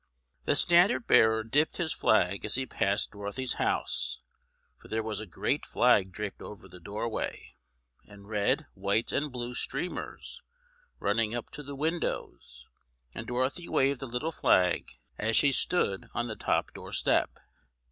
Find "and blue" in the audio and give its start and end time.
9.11-9.53